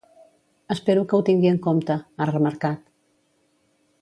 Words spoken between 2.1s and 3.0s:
ha remarcat.